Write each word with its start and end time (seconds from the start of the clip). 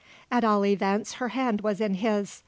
At 0.31 0.43
all 0.43 0.65
events 0.65 1.13
her 1.21 1.27
hand 1.27 1.61
was 1.61 1.79
in 1.79 1.93
his. 1.93 2.39